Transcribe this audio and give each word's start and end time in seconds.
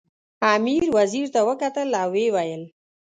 امیر 0.55 0.83
وزیر 0.97 1.27
ته 1.33 1.39
وکتل 1.49 1.89
او 2.01 2.07
ویې 2.13 2.27
ویل. 2.35 2.63